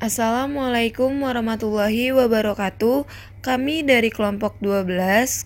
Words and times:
Assalamualaikum 0.00 1.12
warahmatullahi 1.20 2.08
wabarakatuh. 2.16 3.04
Kami 3.44 3.84
dari 3.84 4.08
kelompok 4.08 4.56
12. 4.64 4.88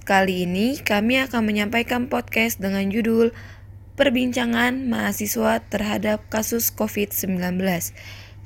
Kali 0.06 0.46
ini 0.46 0.78
kami 0.78 1.18
akan 1.26 1.42
menyampaikan 1.42 2.06
podcast 2.06 2.62
dengan 2.62 2.86
judul 2.86 3.34
Perbincangan 3.98 4.86
mahasiswa 4.86 5.58
terhadap 5.58 6.22
kasus 6.30 6.70
COVID-19. 6.70 7.34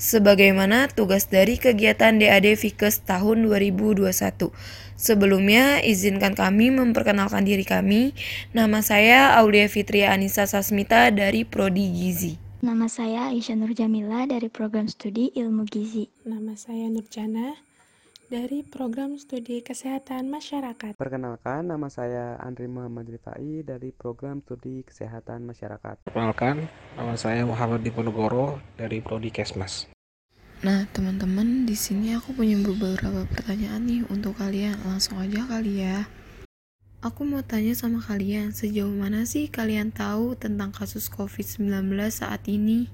Sebagaimana 0.00 0.88
tugas 0.88 1.29
dari 1.29 1.61
kegiatan 1.61 2.16
DAD 2.16 2.56
Fikes 2.56 3.04
tahun 3.04 3.45
2021. 3.45 4.09
Sebelumnya, 4.96 5.84
izinkan 5.84 6.32
kami 6.32 6.72
memperkenalkan 6.72 7.45
diri 7.45 7.68
kami. 7.68 8.16
Nama 8.56 8.80
saya 8.80 9.36
Aulia 9.36 9.68
Fitria 9.68 10.16
Anissa 10.16 10.48
Sasmita 10.48 11.12
dari 11.12 11.45
Prodi 11.45 11.93
Gizi. 11.93 12.48
Nama 12.59 12.90
saya 12.90 13.30
Aisyah 13.30 13.54
Nur 13.54 13.70
Jamila 13.70 14.27
dari 14.27 14.50
program 14.50 14.91
studi 14.91 15.30
Ilmu 15.30 15.62
Gizi. 15.62 16.11
Nama 16.27 16.59
saya 16.59 16.91
Nurjana 16.91 17.55
dari 18.27 18.66
program 18.66 19.14
studi 19.14 19.62
Kesehatan 19.62 20.27
Masyarakat. 20.27 20.98
Perkenalkan, 20.98 21.70
nama 21.70 21.86
saya 21.86 22.34
Andri 22.42 22.66
Muhammad 22.66 23.14
Rifai 23.14 23.62
dari 23.62 23.95
program 23.95 24.42
studi 24.42 24.83
Kesehatan 24.83 25.47
Masyarakat. 25.47 26.10
Perkenalkan, 26.10 26.66
nama 26.98 27.14
saya 27.14 27.47
Muhammad 27.47 27.86
Diponegoro 27.86 28.59
dari 28.75 28.98
prodi 29.06 29.30
Kesmas. 29.30 29.86
Nah, 30.66 30.83
teman-teman, 30.91 31.62
di 31.62 31.78
sini 31.78 32.19
aku 32.19 32.34
punya 32.34 32.59
beberapa 32.59 33.22
pertanyaan 33.30 33.86
nih 33.86 34.02
untuk 34.11 34.34
kalian. 34.34 34.83
Langsung 34.83 35.22
aja 35.22 35.47
kali 35.47 35.86
ya. 35.86 36.11
Aku 36.98 37.23
mau 37.23 37.47
tanya 37.47 37.79
sama 37.79 38.02
kalian, 38.02 38.51
sejauh 38.51 38.91
mana 38.91 39.23
sih 39.23 39.47
kalian 39.47 39.95
tahu 39.95 40.34
tentang 40.34 40.75
kasus 40.75 41.06
COVID-19 41.06 41.95
saat 42.11 42.43
ini? 42.51 42.91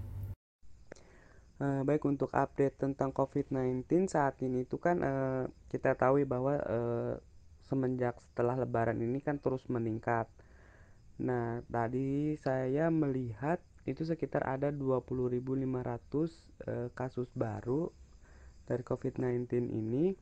Uh, 1.57 1.81
baik 1.89 2.05
untuk 2.05 2.29
update 2.37 2.77
tentang 2.77 3.17
COVID-19 3.17 3.89
saat 4.13 4.37
ini 4.45 4.69
itu 4.69 4.77
kan 4.77 5.01
uh, 5.01 5.49
kita 5.73 5.97
tahu 5.97 6.21
bahwa 6.29 6.53
uh, 6.69 7.17
semenjak 7.65 8.21
setelah 8.21 8.61
lebaran 8.61 9.01
ini 9.01 9.25
kan 9.25 9.41
terus 9.41 9.65
meningkat. 9.73 10.29
Nah, 11.25 11.65
tadi 11.73 12.37
saya 12.45 12.93
melihat 12.93 13.65
itu 13.89 14.05
sekitar 14.05 14.45
ada 14.45 14.69
20.500 14.69 15.65
uh, 15.65 16.93
kasus 16.93 17.33
baru 17.33 17.89
dari 18.69 18.85
COVID-19 18.85 19.49
ini 19.73 20.13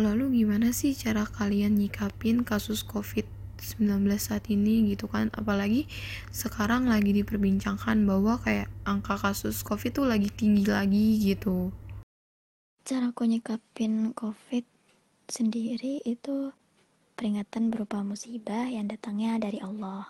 Lalu 0.00 0.40
gimana 0.40 0.72
sih 0.72 0.96
cara 0.96 1.28
kalian 1.28 1.76
nyikapin 1.76 2.48
kasus 2.48 2.80
COVID-19 2.80 4.08
saat 4.16 4.48
ini 4.48 4.88
gitu 4.88 5.04
kan? 5.04 5.28
Apalagi 5.36 5.84
sekarang 6.32 6.88
lagi 6.88 7.12
diperbincangkan 7.12 8.00
bahwa 8.08 8.40
kayak 8.40 8.72
angka 8.88 9.20
kasus 9.20 9.60
COVID 9.60 9.92
tuh 9.92 10.08
lagi 10.08 10.32
tinggi 10.32 10.64
lagi 10.64 11.20
gitu. 11.20 11.68
Cara 12.88 13.12
aku 13.12 13.28
nyikapin 13.28 14.16
COVID 14.16 14.64
sendiri 15.28 16.00
itu 16.08 16.56
peringatan 17.12 17.68
berupa 17.68 18.00
musibah 18.00 18.72
yang 18.72 18.88
datangnya 18.88 19.36
dari 19.36 19.60
Allah. 19.60 20.08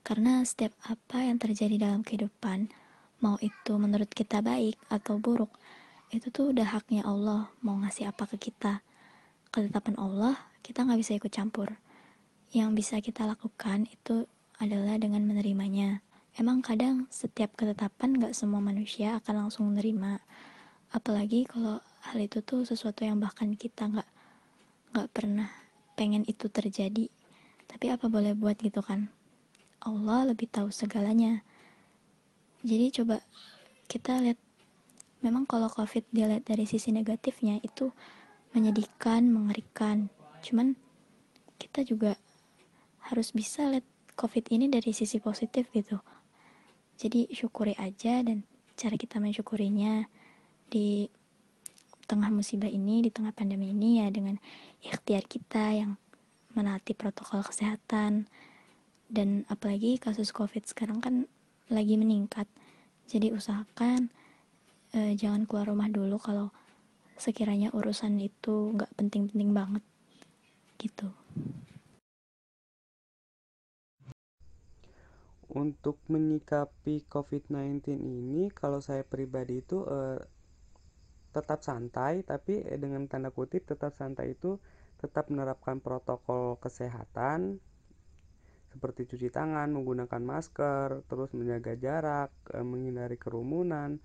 Karena 0.00 0.40
setiap 0.40 0.72
apa 0.88 1.20
yang 1.28 1.36
terjadi 1.36 1.76
dalam 1.76 2.00
kehidupan, 2.00 2.72
mau 3.20 3.36
itu 3.44 3.76
menurut 3.76 4.08
kita 4.08 4.40
baik 4.40 4.80
atau 4.88 5.20
buruk, 5.20 5.52
itu 6.10 6.26
tuh 6.34 6.50
udah 6.50 6.66
haknya 6.66 7.06
Allah 7.06 7.46
mau 7.62 7.78
ngasih 7.78 8.10
apa 8.10 8.26
ke 8.26 8.50
kita. 8.50 8.82
Ketetapan 9.54 9.94
Allah 9.94 10.34
kita 10.66 10.82
nggak 10.82 10.98
bisa 10.98 11.14
ikut 11.14 11.30
campur. 11.30 11.78
Yang 12.50 12.70
bisa 12.82 12.94
kita 12.98 13.30
lakukan 13.30 13.86
itu 13.86 14.26
adalah 14.58 14.98
dengan 14.98 15.22
menerimanya. 15.22 16.02
Emang 16.34 16.66
kadang 16.66 17.06
setiap 17.14 17.54
ketetapan 17.54 18.18
nggak 18.18 18.34
semua 18.34 18.58
manusia 18.58 19.22
akan 19.22 19.46
langsung 19.46 19.70
menerima. 19.70 20.18
Apalagi 20.90 21.46
kalau 21.46 21.78
hal 22.02 22.18
itu 22.18 22.42
tuh 22.42 22.66
sesuatu 22.66 23.06
yang 23.06 23.22
bahkan 23.22 23.54
kita 23.54 23.86
nggak 23.86 24.10
nggak 24.90 25.08
pernah 25.14 25.46
pengen 25.94 26.26
itu 26.26 26.50
terjadi. 26.50 27.06
Tapi 27.70 27.86
apa 27.86 28.10
boleh 28.10 28.34
buat 28.34 28.58
gitu 28.58 28.82
kan? 28.82 29.14
Allah 29.78 30.34
lebih 30.34 30.50
tahu 30.50 30.74
segalanya. 30.74 31.46
Jadi 32.66 32.98
coba 32.98 33.22
kita 33.86 34.18
lihat 34.18 34.49
memang 35.20 35.44
kalau 35.44 35.68
covid 35.68 36.04
dilihat 36.12 36.48
dari 36.48 36.64
sisi 36.64 36.92
negatifnya 36.92 37.60
itu 37.60 37.92
menyedihkan 38.56 39.28
mengerikan. 39.30 40.10
Cuman 40.40 40.74
kita 41.60 41.84
juga 41.84 42.16
harus 43.10 43.30
bisa 43.36 43.68
lihat 43.68 43.86
covid 44.16 44.48
ini 44.52 44.68
dari 44.68 44.92
sisi 44.92 45.20
positif 45.20 45.68
gitu. 45.72 46.00
Jadi 47.00 47.32
syukuri 47.32 47.72
aja 47.80 48.20
dan 48.20 48.44
cara 48.76 48.96
kita 48.96 49.20
mensyukurinya 49.20 50.04
di 50.68 51.08
tengah 52.04 52.28
musibah 52.32 52.68
ini 52.68 53.06
di 53.06 53.10
tengah 53.14 53.30
pandemi 53.30 53.70
ini 53.70 54.02
ya 54.02 54.10
dengan 54.10 54.36
ikhtiar 54.82 55.24
kita 55.30 55.78
yang 55.78 55.96
menaati 56.56 56.96
protokol 56.96 57.44
kesehatan. 57.44 58.26
Dan 59.10 59.44
apalagi 59.50 59.98
kasus 59.98 60.30
covid 60.30 60.66
sekarang 60.66 61.02
kan 61.02 61.14
lagi 61.70 61.94
meningkat. 61.98 62.46
Jadi 63.10 63.34
usahakan 63.34 64.10
eh, 64.94 65.14
jangan 65.14 65.46
keluar 65.46 65.70
rumah 65.70 65.88
dulu 65.90 66.18
kalau 66.18 66.50
sekiranya 67.20 67.68
urusan 67.76 68.16
itu 68.16 68.74
nggak 68.74 68.90
penting-penting 68.96 69.52
banget 69.52 69.84
gitu. 70.80 71.12
Untuk 75.50 75.98
menyikapi 76.06 77.10
COVID-19 77.10 77.98
ini, 77.98 78.54
kalau 78.54 78.78
saya 78.78 79.02
pribadi 79.02 79.60
itu 79.60 79.82
eh, 79.84 80.22
tetap 81.30 81.62
santai, 81.62 82.22
tapi 82.22 82.62
eh, 82.62 82.78
dengan 82.78 83.06
tanda 83.10 83.34
kutip 83.34 83.66
tetap 83.66 83.94
santai 83.94 84.38
itu 84.38 84.58
tetap 85.02 85.32
menerapkan 85.32 85.80
protokol 85.80 86.60
kesehatan 86.60 87.58
seperti 88.70 89.10
cuci 89.10 89.28
tangan, 89.34 89.74
menggunakan 89.74 90.22
masker, 90.22 91.02
terus 91.10 91.34
menjaga 91.34 91.74
jarak, 91.74 92.30
eh, 92.54 92.62
menghindari 92.62 93.18
kerumunan, 93.18 93.98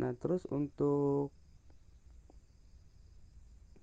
Nah, 0.00 0.16
terus 0.16 0.48
untuk 0.48 1.28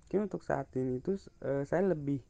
mungkin 0.08 0.24
untuk 0.26 0.42
saat 0.42 0.72
ini 0.74 0.98
itu 0.98 1.20
e, 1.44 1.68
saya 1.68 1.84
lebih 1.94 2.24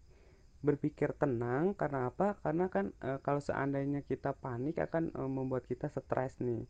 berpikir 0.60 1.14
tenang 1.14 1.72
karena 1.78 2.10
apa? 2.10 2.36
Karena 2.44 2.66
kan 2.68 2.90
e, 2.98 3.22
kalau 3.24 3.40
seandainya 3.40 4.02
kita 4.04 4.34
panik 4.36 4.76
akan 4.82 5.14
e, 5.14 5.20
membuat 5.24 5.64
kita 5.64 5.88
stres 5.88 6.36
nih. 6.42 6.66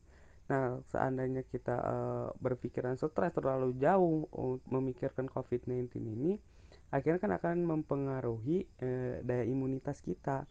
Nah, 0.53 0.79
seandainya 0.93 1.43
kita 1.49 1.77
e, 1.81 1.97
berpikiran 2.39 3.01
stres 3.01 3.33
terlalu 3.35 3.75
jauh 3.81 4.29
memikirkan 4.69 5.27
COVID-19 5.33 5.97
ini, 6.05 6.37
akhirnya 6.93 7.21
kan 7.25 7.33
akan 7.41 7.57
mempengaruhi 7.65 8.69
e, 8.79 8.89
daya 9.25 9.45
imunitas 9.49 10.05
kita. 10.05 10.45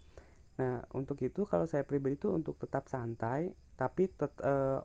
Nah, 0.57 0.81
untuk 0.97 1.21
itu 1.21 1.45
kalau 1.45 1.69
saya 1.69 1.85
pribadi 1.85 2.17
itu 2.17 2.33
untuk 2.33 2.57
tetap 2.57 2.89
santai, 2.89 3.53
tapi 3.77 4.09
tet, 4.09 4.33
e, 4.41 4.81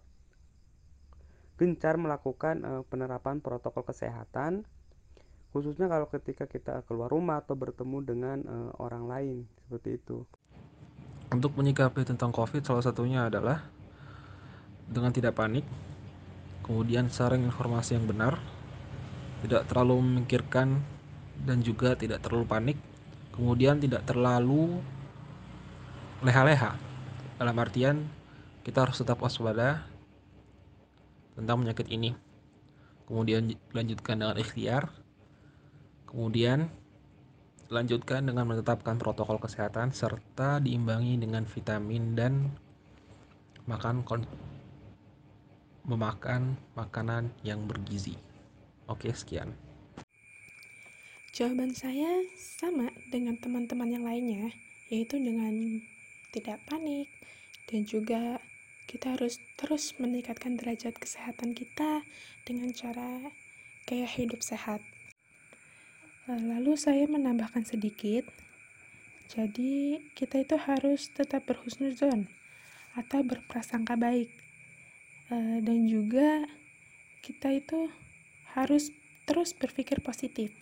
gencar 1.62 1.94
melakukan 1.94 2.66
uh, 2.66 2.82
penerapan 2.90 3.38
protokol 3.38 3.86
kesehatan 3.86 4.66
khususnya 5.54 5.86
kalau 5.86 6.10
ketika 6.10 6.50
kita 6.50 6.82
keluar 6.88 7.12
rumah 7.12 7.44
atau 7.44 7.54
bertemu 7.54 7.98
dengan 8.02 8.38
uh, 8.48 8.70
orang 8.82 9.04
lain 9.06 9.36
seperti 9.62 10.00
itu. 10.00 10.24
Untuk 11.30 11.54
menyikapi 11.54 12.02
tentang 12.02 12.32
COVID 12.34 12.64
salah 12.64 12.82
satunya 12.82 13.28
adalah 13.28 13.62
dengan 14.88 15.12
tidak 15.12 15.36
panik, 15.36 15.64
kemudian 16.64 17.08
sharing 17.08 17.44
informasi 17.44 17.96
yang 17.96 18.08
benar, 18.08 18.40
tidak 19.44 19.68
terlalu 19.68 20.00
memikirkan 20.02 20.80
dan 21.44 21.60
juga 21.60 21.96
tidak 21.96 22.24
terlalu 22.24 22.44
panik, 22.48 22.78
kemudian 23.32 23.80
tidak 23.80 24.04
terlalu 24.08 24.80
leha-leha. 26.24 26.76
Dalam 27.36 27.56
artian 27.60 27.96
kita 28.64 28.88
harus 28.88 29.00
tetap 29.00 29.20
waspada 29.20 29.91
tentang 31.36 31.64
penyakit 31.64 31.88
ini. 31.88 32.12
Kemudian 33.08 33.52
dilanjutkan 33.72 34.16
dengan 34.20 34.36
ikhtiar. 34.38 34.88
Kemudian 36.08 36.68
lanjutkan 37.72 38.28
dengan 38.28 38.44
menetapkan 38.44 39.00
protokol 39.00 39.40
kesehatan 39.40 39.96
serta 39.96 40.60
diimbangi 40.60 41.16
dengan 41.16 41.48
vitamin 41.48 42.12
dan 42.12 42.52
makan 43.64 44.04
memakan 45.88 46.54
makanan 46.76 47.32
yang 47.42 47.64
bergizi. 47.64 48.14
Oke, 48.86 49.10
sekian. 49.16 49.56
Jawaban 51.32 51.72
saya 51.72 52.20
sama 52.36 52.92
dengan 53.08 53.40
teman-teman 53.40 53.88
yang 53.88 54.04
lainnya, 54.04 54.52
yaitu 54.92 55.16
dengan 55.16 55.80
tidak 56.36 56.60
panik 56.68 57.08
dan 57.72 57.88
juga 57.88 58.36
kita 58.86 59.16
harus 59.16 59.38
terus 59.56 59.94
meningkatkan 59.98 60.58
derajat 60.58 60.96
kesehatan 60.98 61.54
kita 61.54 62.02
dengan 62.46 62.70
cara 62.74 63.30
gaya 63.86 64.06
hidup 64.06 64.42
sehat. 64.44 64.82
Eh, 66.30 66.42
lalu 66.42 66.78
saya 66.78 67.06
menambahkan 67.10 67.66
sedikit, 67.66 68.28
jadi 69.32 69.98
kita 70.14 70.44
itu 70.44 70.54
harus 70.54 71.10
tetap 71.10 71.48
berhusnuzon 71.48 72.30
atau 72.94 73.24
berprasangka 73.24 73.98
baik. 73.98 74.30
Eh, 75.32 75.58
dan 75.64 75.88
juga 75.88 76.46
kita 77.24 77.54
itu 77.54 77.88
harus 78.52 78.92
terus 79.24 79.56
berpikir 79.56 80.04
positif. 80.04 80.52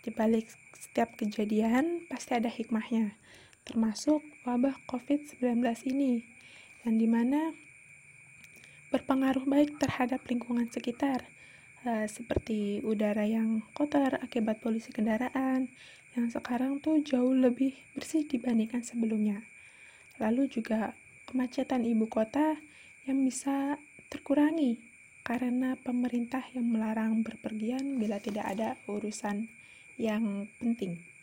Di 0.00 0.10
balik 0.14 0.48
setiap 0.72 1.16
kejadian 1.16 2.08
pasti 2.08 2.36
ada 2.36 2.48
hikmahnya, 2.48 3.16
termasuk 3.68 4.20
wabah 4.44 4.76
COVID-19 4.88 5.64
ini, 5.90 6.24
yang 6.84 6.96
di 7.00 7.08
mana 7.08 7.52
berpengaruh 8.94 9.42
baik 9.42 9.82
terhadap 9.82 10.22
lingkungan 10.30 10.70
sekitar, 10.70 11.26
uh, 11.82 12.06
seperti 12.06 12.78
udara 12.86 13.26
yang 13.26 13.66
kotor 13.74 14.22
akibat 14.22 14.62
polusi 14.62 14.94
kendaraan, 14.94 15.66
yang 16.14 16.30
sekarang 16.30 16.78
tuh 16.78 17.02
jauh 17.02 17.34
lebih 17.34 17.74
bersih 17.98 18.22
dibandingkan 18.22 18.86
sebelumnya. 18.86 19.42
Lalu 20.22 20.46
juga 20.46 20.94
kemacetan 21.26 21.82
ibu 21.82 22.06
kota 22.06 22.54
yang 23.10 23.18
bisa 23.26 23.82
terkurangi 24.14 24.78
karena 25.26 25.74
pemerintah 25.74 26.46
yang 26.54 26.70
melarang 26.70 27.26
berpergian 27.26 27.98
bila 27.98 28.22
tidak 28.22 28.46
ada 28.46 28.78
urusan 28.86 29.50
yang 29.98 30.46
penting. 30.62 31.13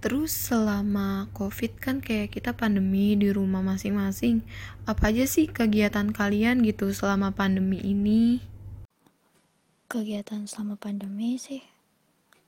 Terus 0.00 0.32
selama 0.32 1.28
COVID 1.36 1.76
kan 1.76 2.00
kayak 2.00 2.32
kita 2.32 2.56
pandemi 2.56 3.12
di 3.20 3.28
rumah 3.28 3.60
masing-masing. 3.60 4.40
Apa 4.88 5.12
aja 5.12 5.28
sih 5.28 5.44
kegiatan 5.44 6.08
kalian 6.08 6.64
gitu 6.64 6.88
selama 6.96 7.36
pandemi 7.36 7.84
ini? 7.84 8.40
Kegiatan 9.92 10.48
selama 10.48 10.80
pandemi 10.80 11.36
sih 11.36 11.60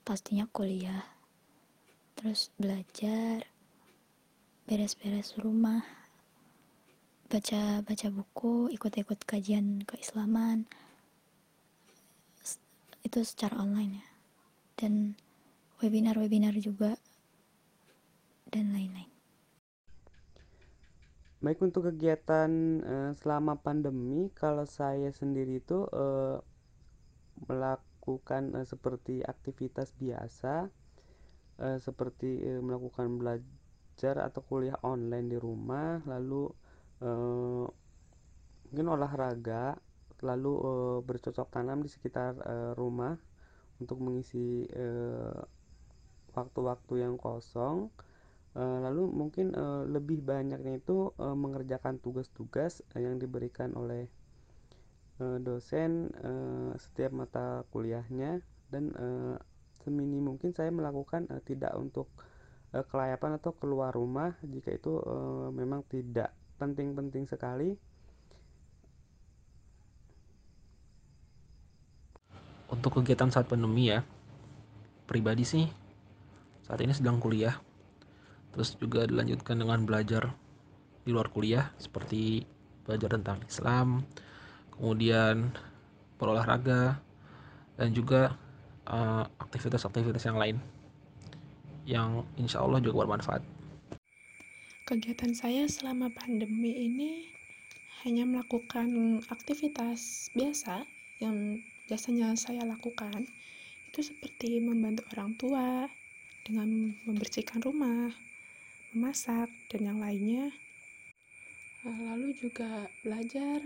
pastinya 0.01 0.49
kuliah. 0.49 1.05
Terus 2.17 2.49
belajar, 2.57 3.45
beres-beres 4.65 5.37
rumah, 5.37 5.85
baca-baca 7.29 8.07
buku, 8.09 8.73
ikut-ikut 8.73 9.29
kajian 9.29 9.85
keislaman. 9.85 10.65
Itu 13.05 13.21
secara 13.21 13.61
online 13.61 14.01
ya. 14.01 14.07
Dan 14.73 15.21
webinar-webinar 15.77 16.57
juga 16.57 16.97
dan 18.53 18.69
lain-lain. 18.69 19.09
Baik 21.41 21.59
untuk 21.59 21.89
kegiatan 21.89 22.51
uh, 22.85 23.11
selama 23.17 23.59
pandemi, 23.59 24.31
kalau 24.31 24.63
saya 24.63 25.11
sendiri 25.11 25.59
itu 25.59 25.83
uh, 25.91 26.39
melakukan 27.49 28.53
uh, 28.55 28.63
seperti 28.63 29.25
aktivitas 29.25 29.91
biasa, 29.99 30.71
uh, 31.59 31.77
seperti 31.81 32.39
uh, 32.47 32.61
melakukan 32.63 33.19
belajar 33.19 34.23
atau 34.23 34.39
kuliah 34.45 34.79
online 34.85 35.33
di 35.33 35.37
rumah, 35.41 35.99
lalu 36.07 36.47
uh, 37.03 37.67
mungkin 38.71 38.87
olahraga, 38.87 39.75
lalu 40.23 40.53
uh, 40.63 40.97
bercocok 41.03 41.51
tanam 41.51 41.83
di 41.83 41.91
sekitar 41.91 42.39
uh, 42.39 42.71
rumah 42.77 43.19
untuk 43.83 43.99
mengisi 43.99 44.63
waktu-waktu 46.31 46.93
uh, 46.95 47.01
yang 47.03 47.19
kosong 47.19 47.91
lalu 48.53 49.09
mungkin 49.09 49.57
uh, 49.57 49.81
lebih 49.89 50.21
banyaknya 50.21 50.77
itu 50.77 51.09
uh, 51.17 51.33
mengerjakan 51.33 51.97
tugas-tugas 51.97 52.85
yang 52.93 53.17
diberikan 53.17 53.73
oleh 53.73 54.09
dosen 55.23 56.09
setiap 56.75 57.13
mata 57.13 57.63
kuliahnya. 57.71 58.43
Dan 58.67 58.91
semini 59.85 60.17
mungkin 60.19 60.51
saya 60.51 60.73
melakukan 60.73 61.29
tidak 61.45 61.71
untuk 61.77 62.09
kelayapan 62.73 63.37
atau 63.37 63.53
keluar 63.55 63.93
rumah 63.93 64.33
jika 64.41 64.73
itu 64.73 64.99
memang 65.53 65.85
tidak 65.87 66.33
penting-penting 66.57 67.29
sekali. 67.29 67.77
Untuk 72.73 72.99
kegiatan 72.99 73.29
saat 73.29 73.47
pandemi 73.47 73.93
ya 73.93 74.01
pribadi 75.05 75.45
sih 75.45 75.69
saat 76.65 76.81
ini 76.81 76.91
sedang 76.91 77.21
kuliah 77.21 77.53
terus 78.53 78.77
juga 78.77 79.09
dilanjutkan 79.09 79.59
dengan 79.59 79.83
belajar 79.83 80.29
di 81.03 81.09
luar 81.11 81.27
kuliah 81.33 81.73
seperti 81.81 82.45
belajar 82.85 83.17
tentang 83.17 83.41
Islam 83.43 84.05
kemudian 84.77 85.51
berolahraga 86.21 87.01
dan 87.75 87.89
juga 87.91 88.37
uh, 88.87 89.25
aktivitas-aktivitas 89.41 90.23
yang 90.23 90.37
lain 90.39 90.57
yang 91.83 92.23
insya 92.39 92.63
Allah 92.63 92.79
juga 92.79 93.03
bermanfaat. 93.03 93.43
Kegiatan 94.87 95.35
saya 95.35 95.67
selama 95.67 96.11
pandemi 96.11 96.75
ini 96.87 97.27
hanya 98.03 98.27
melakukan 98.27 99.19
aktivitas 99.31 100.31
biasa 100.35 100.83
yang 101.23 101.59
biasanya 101.87 102.35
saya 102.35 102.67
lakukan. 102.67 103.27
Itu 103.91 104.03
seperti 104.03 104.59
membantu 104.59 105.07
orang 105.15 105.31
tua 105.39 105.67
dengan 106.43 106.95
membersihkan 107.07 107.63
rumah, 107.63 108.11
memasak, 108.93 109.49
dan 109.73 109.81
yang 109.81 109.99
lainnya. 109.99 110.53
Eh, 111.83 111.99
lalu 112.07 112.31
juga 112.37 112.87
belajar 113.03 113.59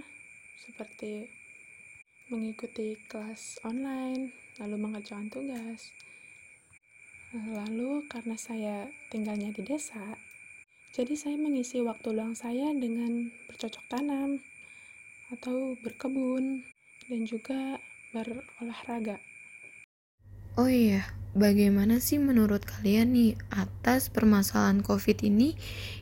seperti 0.66 1.30
mengikuti 2.34 2.98
kelas 3.06 3.62
online, 3.62 4.34
lalu 4.58 4.76
mengerjakan 4.80 5.30
tugas. 5.30 5.94
Eh, 7.36 7.48
lalu 7.54 8.08
karena 8.10 8.40
saya 8.40 8.90
tinggalnya 9.12 9.52
di 9.52 9.62
desa, 9.62 10.16
jadi 10.96 11.14
saya 11.14 11.38
mengisi 11.38 11.84
waktu 11.84 12.10
luang 12.16 12.34
saya 12.34 12.74
dengan 12.74 13.30
bercocok 13.52 13.86
tanam 13.92 14.42
atau 15.30 15.76
berkebun 15.84 16.64
dan 17.12 17.22
juga 17.28 17.78
berolahraga. 18.16 19.20
Oh 20.58 20.66
iya, 20.66 21.06
bagaimana 21.36 22.00
sih 22.00 22.22
menurut 22.22 22.64
kalian 22.64 23.12
nih 23.12 23.32
atas 23.52 24.08
permasalahan 24.14 24.86
COVID 24.86 25.26
ini 25.28 25.58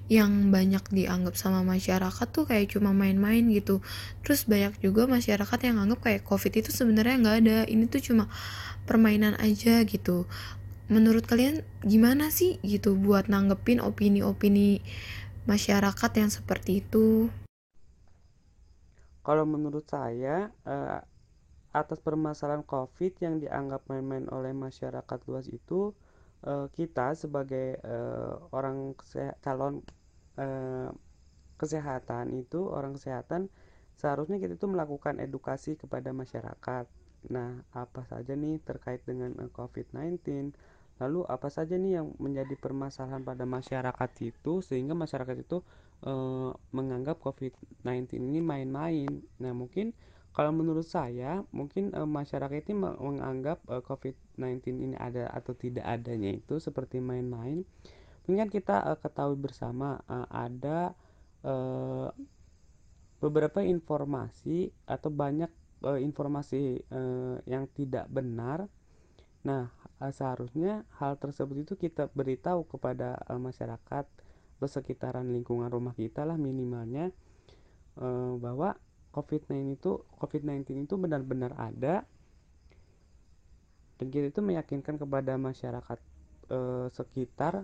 yang 0.05 0.53
banyak 0.53 0.85
dianggap 0.93 1.33
sama 1.33 1.65
masyarakat 1.65 2.27
tuh 2.29 2.45
kayak 2.45 2.75
cuma 2.75 2.93
main-main 2.93 3.41
gitu. 3.49 3.81
Terus 4.21 4.45
banyak 4.45 4.77
juga 4.83 5.09
masyarakat 5.09 5.59
yang 5.65 5.81
anggap 5.81 6.05
kayak 6.05 6.21
COVID 6.27 6.53
itu 6.61 6.69
sebenarnya 6.69 7.15
nggak 7.21 7.37
ada, 7.41 7.57
ini 7.65 7.89
tuh 7.89 8.01
cuma 8.03 8.29
permainan 8.85 9.33
aja 9.41 9.81
gitu. 9.87 10.29
Menurut 10.85 11.25
kalian 11.25 11.65
gimana 11.81 12.29
sih 12.29 12.61
gitu 12.61 12.93
buat 12.93 13.25
nanggepin 13.25 13.81
opini-opini 13.81 14.85
masyarakat 15.49 16.11
yang 16.21 16.29
seperti 16.29 16.85
itu? 16.85 17.33
Kalau 19.25 19.41
menurut 19.49 19.89
saya, 19.89 20.53
uh, 20.69 21.01
atas 21.75 21.99
permasalahan 21.99 22.63
COVID 22.63 23.19
yang 23.19 23.43
dianggap 23.43 23.83
main-main 23.91 24.31
oleh 24.31 24.55
masyarakat 24.55 25.19
luas 25.27 25.51
itu 25.51 25.91
uh, 26.47 26.71
kita 26.71 27.11
sebagai 27.19 27.83
uh, 27.83 28.39
orang 28.55 28.95
calon 29.43 29.83
uh, 30.39 30.89
kesehatan 31.59 32.31
itu 32.35 32.67
orang 32.71 32.95
kesehatan 32.95 33.51
seharusnya 33.95 34.39
kita 34.39 34.59
itu 34.59 34.67
melakukan 34.67 35.19
edukasi 35.23 35.79
kepada 35.79 36.11
masyarakat. 36.11 36.85
Nah, 37.31 37.63
apa 37.73 38.05
saja 38.05 38.35
nih 38.35 38.59
terkait 38.63 39.01
dengan 39.07 39.35
uh, 39.39 39.49
COVID-19? 39.51 40.51
Lalu 40.95 41.19
apa 41.27 41.51
saja 41.51 41.75
nih 41.75 41.99
yang 41.99 42.15
menjadi 42.23 42.55
permasalahan 42.55 43.23
pada 43.23 43.43
masyarakat 43.43 44.09
itu 44.23 44.63
sehingga 44.63 44.95
masyarakat 44.95 45.43
itu 45.43 45.59
uh, 46.07 46.55
menganggap 46.71 47.19
COVID-19 47.19 48.15
ini 48.19 48.39
main-main. 48.39 49.11
Nah, 49.39 49.51
mungkin 49.51 49.91
kalau 50.35 50.51
menurut 50.51 50.83
saya, 50.83 51.47
mungkin 51.55 51.95
uh, 51.95 52.03
masyarakat 52.03 52.67
ini 52.67 52.75
menganggap 52.75 53.63
uh, 53.71 53.79
COVID-19 53.79 54.83
ini 54.83 54.95
ada 54.99 55.31
atau 55.31 55.55
tidak 55.55 55.87
adanya 55.87 56.35
itu 56.35 56.59
seperti 56.59 56.99
main-main. 56.99 57.63
Mungkin 58.27 58.51
kita 58.51 58.83
uh, 58.83 58.99
ketahui 58.99 59.39
bersama 59.39 60.03
uh, 60.11 60.27
ada 60.27 60.91
uh, 61.47 62.11
beberapa 63.23 63.63
informasi 63.63 64.75
atau 64.83 65.07
banyak 65.07 65.47
uh, 65.87 65.95
informasi 66.03 66.83
uh, 66.91 67.39
yang 67.47 67.71
tidak 67.71 68.11
benar. 68.11 68.67
Nah, 69.47 69.71
uh, 70.03 70.11
seharusnya 70.11 70.83
hal 70.99 71.15
tersebut 71.15 71.63
itu 71.63 71.73
kita 71.79 72.11
beritahu 72.11 72.67
kepada 72.67 73.23
uh, 73.31 73.39
masyarakat 73.39 74.03
atau 74.59 74.67
sekitaran 74.67 75.31
lingkungan 75.31 75.71
rumah 75.71 75.95
kita 75.95 76.27
lah 76.27 76.35
minimalnya 76.35 77.11
bahwa 78.39 78.75
COVID-19 79.15 79.79
itu 79.79 80.03
COVID-19 80.19 80.83
itu 80.83 80.95
benar-benar 80.99 81.55
ada 81.55 82.03
dan 83.95 84.11
kita 84.11 84.27
itu 84.27 84.41
meyakinkan 84.43 84.99
kepada 84.99 85.39
masyarakat 85.39 85.99
e, 86.51 86.59
sekitar 86.91 87.63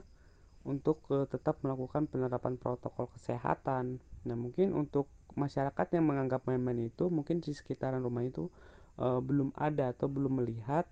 untuk 0.64 1.04
e, 1.12 1.28
tetap 1.28 1.60
melakukan 1.60 2.08
penerapan 2.08 2.56
protokol 2.56 3.12
kesehatan. 3.12 4.00
Nah, 4.24 4.36
mungkin 4.40 4.72
untuk 4.72 5.12
masyarakat 5.36 5.88
yang 5.92 6.08
menganggap 6.08 6.48
main-main 6.48 6.88
itu 6.88 7.12
mungkin 7.12 7.44
di 7.44 7.52
sekitaran 7.52 8.00
rumah 8.00 8.24
itu 8.24 8.48
e, 8.96 9.20
belum 9.20 9.52
ada 9.60 9.92
atau 9.92 10.08
belum 10.08 10.40
melihat 10.40 10.88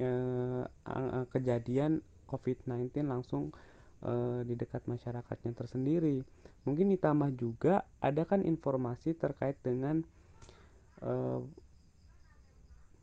e, 0.00 0.08
kejadian 1.36 2.00
COVID-19 2.32 3.04
langsung 3.04 3.52
e, 4.02 4.42
di 4.46 4.54
dekat 4.54 4.86
masyarakatnya 4.86 5.52
tersendiri. 5.54 6.22
Mungkin 6.66 6.92
ditambah 6.92 7.34
juga 7.38 7.86
ada 8.02 8.26
kan 8.28 8.44
informasi 8.44 9.16
terkait 9.16 9.56
dengan 9.62 10.02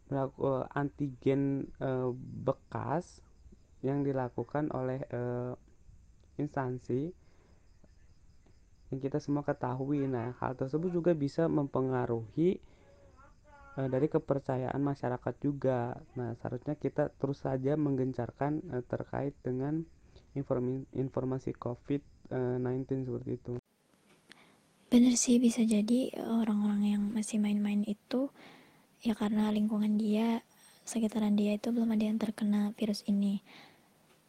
melakukan 0.10 0.70
antigen 0.74 1.74
uh, 1.82 2.14
bekas 2.46 3.22
yang 3.82 4.06
dilakukan 4.06 4.70
oleh 4.74 5.02
uh, 5.14 5.54
instansi 6.38 7.14
yang 8.94 9.00
kita 9.02 9.18
semua 9.18 9.42
ketahui. 9.42 10.06
Nah, 10.06 10.38
hal 10.38 10.54
tersebut 10.54 10.94
juga 10.94 11.18
bisa 11.18 11.50
mempengaruhi 11.50 12.62
uh, 13.78 13.88
dari 13.90 14.06
kepercayaan 14.10 14.82
masyarakat 14.82 15.34
juga. 15.42 15.98
Nah, 16.18 16.38
seharusnya 16.38 16.78
kita 16.78 17.10
terus 17.18 17.42
saja 17.42 17.74
menggencarkan 17.74 18.86
terkait 18.86 19.34
dengan 19.42 19.86
informasi 20.36 21.56
COVID-19 21.56 23.08
seperti 23.08 23.32
itu. 23.40 23.54
Bener 24.92 25.14
sih 25.18 25.40
bisa 25.42 25.64
jadi 25.64 26.14
orang-orang 26.20 26.82
yang 26.86 27.04
masih 27.12 27.42
main-main 27.42 27.82
itu 27.88 28.30
ya 29.02 29.16
karena 29.18 29.50
lingkungan 29.50 29.98
dia 29.98 30.44
sekitaran 30.86 31.34
dia 31.34 31.58
itu 31.58 31.74
belum 31.74 31.96
ada 31.96 32.06
yang 32.06 32.20
terkena 32.22 32.72
virus 32.78 33.02
ini. 33.10 33.42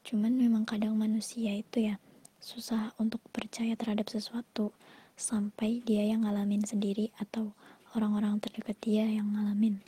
Cuman 0.06 0.38
memang 0.38 0.64
kadang 0.64 0.96
manusia 0.96 1.52
itu 1.52 1.92
ya 1.92 2.00
susah 2.40 2.94
untuk 3.02 3.20
percaya 3.34 3.74
terhadap 3.74 4.06
sesuatu 4.06 4.70
sampai 5.16 5.82
dia 5.82 6.04
yang 6.04 6.22
ngalamin 6.22 6.62
sendiri 6.62 7.10
atau 7.18 7.56
orang-orang 7.96 8.36
terdekat 8.38 8.76
dia 8.84 9.08
yang 9.08 9.32
ngalamin 9.32 9.80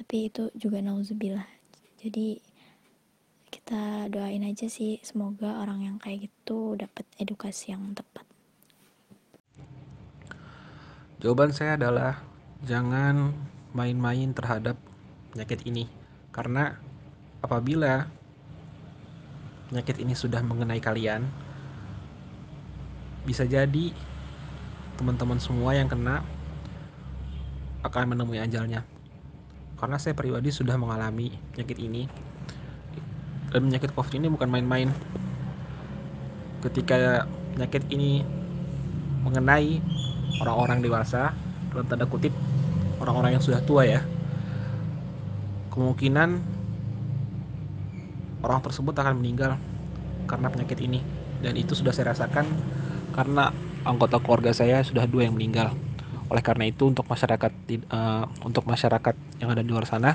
tapi 0.00 0.32
itu 0.32 0.48
juga 0.56 0.80
nauzubillah 0.80 1.44
jadi 2.00 2.40
kita 3.50 4.06
doain 4.06 4.46
aja 4.46 4.70
sih 4.70 5.02
semoga 5.02 5.58
orang 5.58 5.82
yang 5.82 5.96
kayak 5.98 6.30
gitu 6.30 6.78
dapat 6.78 7.02
edukasi 7.18 7.74
yang 7.74 7.90
tepat. 7.92 8.22
Jawaban 11.20 11.52
saya 11.52 11.76
adalah 11.76 12.22
jangan 12.64 13.34
main-main 13.74 14.32
terhadap 14.32 14.78
penyakit 15.34 15.66
ini. 15.66 15.90
Karena 16.30 16.78
apabila 17.42 18.06
penyakit 19.68 19.98
ini 19.98 20.14
sudah 20.14 20.40
mengenai 20.46 20.80
kalian 20.80 21.26
bisa 23.26 23.44
jadi 23.44 23.92
teman-teman 24.96 25.42
semua 25.42 25.76
yang 25.76 25.90
kena 25.90 26.22
akan 27.82 28.14
menemui 28.16 28.40
ajalnya. 28.40 28.86
Karena 29.76 29.96
saya 29.98 30.12
pribadi 30.16 30.54
sudah 30.54 30.78
mengalami 30.78 31.34
penyakit 31.52 31.78
ini 31.82 32.29
dan 33.50 33.66
penyakit 33.66 33.90
covid 33.94 34.14
ini 34.18 34.26
bukan 34.30 34.48
main-main. 34.50 34.90
Ketika 36.62 37.26
penyakit 37.56 37.86
ini 37.90 38.22
mengenai 39.26 39.82
orang-orang 40.40 40.80
dewasa 40.80 41.34
dalam 41.70 41.86
tanda 41.86 42.06
kutip 42.08 42.32
orang-orang 43.00 43.36
yang 43.36 43.44
sudah 43.44 43.60
tua 43.64 43.84
ya 43.84 44.00
kemungkinan 45.70 46.42
orang 48.42 48.60
tersebut 48.60 48.94
akan 48.96 49.22
meninggal 49.22 49.56
karena 50.26 50.50
penyakit 50.50 50.78
ini. 50.82 51.00
Dan 51.40 51.56
itu 51.56 51.72
sudah 51.72 51.94
saya 51.94 52.12
rasakan 52.12 52.44
karena 53.16 53.48
anggota 53.88 54.20
keluarga 54.20 54.52
saya 54.52 54.84
sudah 54.84 55.08
dua 55.08 55.24
yang 55.30 55.38
meninggal. 55.38 55.72
Oleh 56.28 56.44
karena 56.44 56.68
itu 56.68 56.84
untuk 56.84 57.08
masyarakat 57.08 57.52
uh, 57.90 58.28
untuk 58.44 58.68
masyarakat 58.68 59.14
yang 59.40 59.48
ada 59.50 59.64
di 59.64 59.70
luar 59.72 59.88
sana 59.88 60.14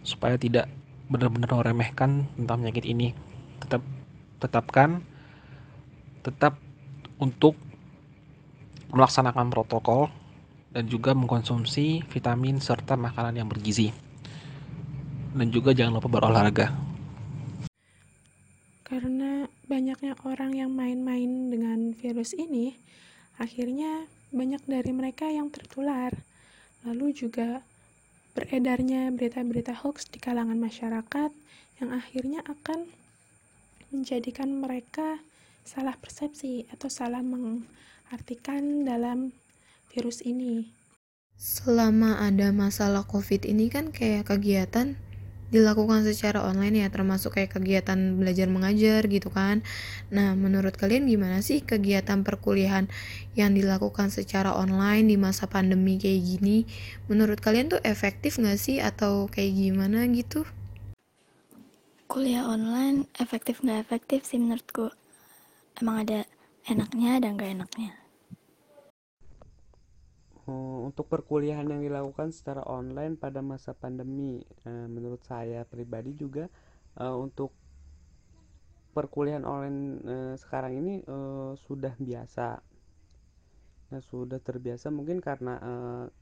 supaya 0.00 0.40
tidak 0.40 0.66
benar-benar 1.10 1.50
meremehkan 1.50 2.30
tentang 2.38 2.62
penyakit 2.62 2.86
ini. 2.86 3.12
Tetap 3.60 3.82
tetapkan 4.40 5.04
tetap 6.24 6.56
untuk 7.20 7.56
melaksanakan 8.92 9.52
protokol 9.52 10.08
dan 10.70 10.86
juga 10.86 11.12
mengkonsumsi 11.12 12.06
vitamin 12.06 12.62
serta 12.62 12.94
makanan 12.94 13.42
yang 13.42 13.48
bergizi. 13.50 13.90
Dan 15.30 15.50
juga 15.54 15.70
jangan 15.74 15.98
lupa 15.98 16.10
berolahraga. 16.10 16.74
Karena 18.82 19.46
banyaknya 19.70 20.18
orang 20.26 20.58
yang 20.58 20.74
main-main 20.74 21.54
dengan 21.54 21.94
virus 21.94 22.34
ini, 22.34 22.74
akhirnya 23.38 24.10
banyak 24.34 24.66
dari 24.66 24.90
mereka 24.90 25.30
yang 25.30 25.46
tertular. 25.54 26.10
Lalu 26.82 27.14
juga 27.14 27.62
beredarnya 28.34 29.10
berita-berita 29.10 29.74
hoax 29.74 30.06
di 30.10 30.22
kalangan 30.22 30.56
masyarakat 30.56 31.30
yang 31.82 31.90
akhirnya 31.90 32.40
akan 32.46 32.86
menjadikan 33.90 34.62
mereka 34.62 35.18
salah 35.66 35.98
persepsi 35.98 36.66
atau 36.70 36.86
salah 36.86 37.22
mengartikan 37.22 38.86
dalam 38.86 39.34
virus 39.90 40.22
ini. 40.22 40.70
Selama 41.40 42.20
ada 42.20 42.52
masalah 42.52 43.02
COVID 43.08 43.48
ini 43.48 43.72
kan 43.72 43.90
kayak 43.90 44.28
kegiatan 44.28 45.00
dilakukan 45.50 46.06
secara 46.06 46.46
online 46.46 46.86
ya 46.86 46.88
termasuk 46.88 47.36
kayak 47.36 47.58
kegiatan 47.58 48.16
belajar 48.16 48.46
mengajar 48.46 49.06
gitu 49.10 49.28
kan. 49.28 49.62
Nah 50.08 50.38
menurut 50.38 50.74
kalian 50.78 51.06
gimana 51.10 51.42
sih 51.42 51.60
kegiatan 51.60 52.22
perkuliahan 52.22 52.86
yang 53.34 53.54
dilakukan 53.54 54.14
secara 54.14 54.54
online 54.54 55.10
di 55.10 55.16
masa 55.18 55.50
pandemi 55.50 55.98
kayak 55.98 56.22
gini? 56.22 56.64
Menurut 57.10 57.42
kalian 57.42 57.70
tuh 57.70 57.82
efektif 57.84 58.38
gak 58.38 58.58
sih 58.58 58.78
atau 58.80 59.28
kayak 59.28 59.52
gimana 59.54 60.06
gitu? 60.08 60.46
Kuliah 62.10 62.42
online 62.42 63.06
efektif 63.22 63.62
nggak 63.62 63.86
efektif 63.86 64.26
sih 64.26 64.42
menurutku. 64.42 64.90
Emang 65.78 66.02
ada 66.02 66.26
enaknya 66.66 67.22
dan 67.22 67.38
gak 67.38 67.54
enaknya 67.54 67.99
untuk 70.84 71.06
perkuliahan 71.06 71.68
yang 71.68 71.82
dilakukan 71.84 72.34
secara 72.34 72.64
online 72.66 73.14
pada 73.16 73.40
masa 73.44 73.76
pandemi. 73.76 74.42
Uh, 74.66 74.86
menurut 74.90 75.22
saya 75.24 75.62
pribadi 75.68 76.16
juga 76.16 76.50
uh, 76.98 77.16
untuk 77.16 77.54
perkuliahan 78.90 79.46
online 79.46 79.80
uh, 80.02 80.34
sekarang 80.34 80.82
ini 80.82 81.06
sudah 81.62 81.94
biasa. 81.96 82.58
Nah 83.90 84.02
sudah 84.06 84.38
terbiasa 84.38 84.90
mungkin 84.94 85.18
karena 85.18 85.58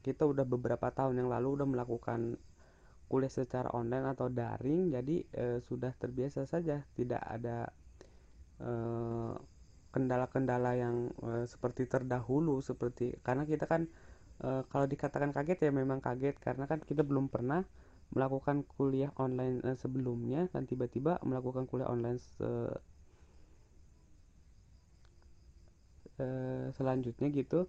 kita 0.01 0.25
udah 0.25 0.41
beberapa 0.41 0.89
tahun 0.89 1.21
yang 1.21 1.29
lalu 1.29 1.61
udah 1.61 1.67
melakukan 1.69 2.41
kuliah 3.05 3.29
secara 3.29 3.69
online 3.77 4.09
atau 4.09 4.25
daring. 4.25 4.89
Jadi 4.89 5.29
sudah 5.69 5.93
terbiasa 5.93 6.49
saja. 6.49 6.81
Tidak 6.97 7.21
ada 7.21 7.69
kendala-kendala 9.93 10.81
yang 10.81 11.13
seperti 11.45 11.85
terdahulu 11.85 12.57
seperti 12.65 13.21
karena 13.21 13.45
kita 13.45 13.69
kan 13.69 13.85
e, 14.45 14.49
kalau 14.71 14.85
dikatakan 14.93 15.31
kaget 15.35 15.59
ya 15.69 15.71
memang 15.71 15.99
kaget 16.05 16.35
karena 16.45 16.65
kan 16.71 16.79
kita 16.89 17.01
belum 17.09 17.25
pernah 17.33 17.61
melakukan 18.15 18.57
kuliah 18.75 19.11
online 19.19 19.61
e, 19.67 19.69
sebelumnya 19.77 20.49
dan 20.53 20.63
tiba-tiba 20.69 21.21
melakukan 21.23 21.65
kuliah 21.69 21.89
online 21.91 22.19
se, 22.19 22.49
e, 26.19 26.25
selanjutnya 26.77 27.27
gitu. 27.33 27.59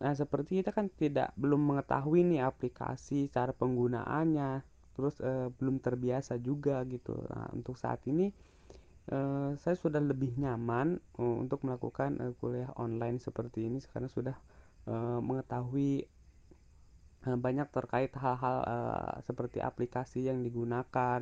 Nah 0.00 0.12
seperti 0.16 0.50
kita 0.64 0.70
kan 0.72 0.88
tidak 0.88 1.28
belum 1.36 1.60
mengetahui 1.60 2.24
nih 2.24 2.40
aplikasi 2.50 3.28
cara 3.34 3.52
penggunaannya 3.52 4.64
terus 4.96 5.16
e, 5.20 5.52
belum 5.60 5.76
terbiasa 5.84 6.40
juga 6.40 6.80
gitu. 6.88 7.14
Nah 7.30 7.46
untuk 7.56 7.76
saat 7.76 8.00
ini 8.08 8.32
e, 9.12 9.18
saya 9.62 9.76
sudah 9.76 10.00
lebih 10.00 10.32
nyaman 10.40 11.00
e, 11.20 11.22
untuk 11.24 11.60
melakukan 11.66 12.10
e, 12.20 12.26
kuliah 12.40 12.72
online 12.80 13.18
seperti 13.20 13.68
ini 13.68 13.78
karena 13.92 14.08
sudah 14.08 14.36
Eh, 14.88 15.20
mengetahui 15.20 16.08
uh, 17.28 17.36
banyak 17.36 17.68
terkait 17.68 18.08
hal-hal 18.16 18.56
uh, 18.64 19.20
seperti 19.28 19.60
aplikasi 19.60 20.24
yang 20.32 20.40
digunakan 20.40 21.20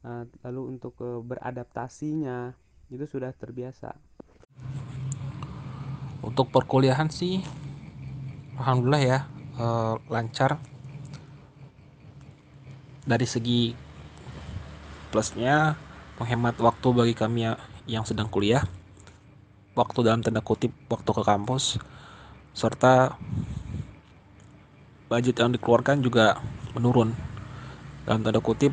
uh, 0.00 0.24
lalu 0.40 0.62
untuk 0.72 0.96
uh, 1.04 1.20
beradaptasinya 1.20 2.56
itu 2.88 3.04
sudah 3.04 3.36
terbiasa. 3.36 3.92
Untuk 6.24 6.48
perkuliahan 6.48 7.12
sih 7.12 7.44
alhamdulillah 8.56 9.02
ya 9.04 9.18
uh, 9.60 10.00
lancar. 10.08 10.56
Dari 13.06 13.28
segi 13.28 13.76
plusnya 15.12 15.76
menghemat 16.16 16.56
waktu 16.58 16.88
bagi 16.96 17.14
kami 17.14 17.44
yang 17.84 18.08
sedang 18.08 18.32
kuliah. 18.32 18.64
Waktu 19.76 20.00
dalam 20.00 20.24
tanda 20.24 20.40
kutip 20.40 20.72
waktu 20.88 21.10
ke 21.12 21.22
kampus 21.22 21.76
serta 22.56 23.20
budget 25.12 25.36
yang 25.36 25.52
dikeluarkan 25.52 26.00
juga 26.00 26.40
menurun. 26.72 27.12
Dalam 28.08 28.24
tanda 28.24 28.40
kutip 28.40 28.72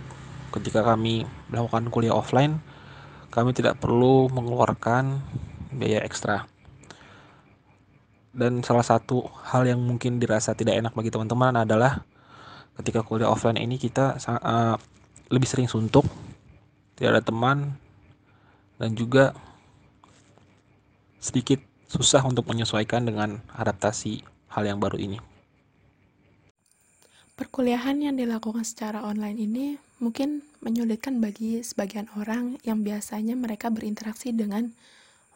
ketika 0.55 0.87
kami 0.87 1.27
melakukan 1.51 1.91
kuliah 1.91 2.15
offline 2.15 2.63
kami 3.33 3.51
tidak 3.51 3.81
perlu 3.81 4.31
mengeluarkan 4.31 5.19
biaya 5.73 5.99
ekstra. 6.05 6.45
Dan 8.33 8.63
salah 8.63 8.85
satu 8.85 9.25
hal 9.51 9.67
yang 9.67 9.81
mungkin 9.83 10.21
dirasa 10.21 10.55
tidak 10.55 10.79
enak 10.79 10.93
bagi 10.95 11.11
teman-teman 11.11 11.67
adalah 11.67 12.05
ketika 12.79 13.03
kuliah 13.03 13.29
offline 13.29 13.59
ini 13.59 13.77
kita 13.77 14.17
uh, 14.17 14.77
lebih 15.29 15.45
sering 15.45 15.69
suntuk 15.69 16.05
tidak 16.97 17.19
ada 17.19 17.23
teman 17.25 17.77
dan 18.77 18.93
juga 18.97 19.33
sedikit 21.21 21.73
susah 21.93 22.25
untuk 22.25 22.50
menyesuaikan 22.50 23.05
dengan 23.05 23.38
adaptasi 23.53 24.25
hal 24.50 24.65
yang 24.65 24.81
baru 24.81 24.97
ini. 24.97 25.21
perkuliahan 27.33 27.97
yang 27.97 28.13
dilakukan 28.13 28.62
secara 28.62 29.01
online 29.05 29.38
ini 29.41 29.65
mungkin 29.97 30.45
menyulitkan 30.62 31.17
bagi 31.17 31.65
sebagian 31.65 32.05
orang 32.17 32.62
yang 32.62 32.85
biasanya 32.85 33.33
mereka 33.33 33.73
berinteraksi 33.73 34.29
dengan 34.33 34.69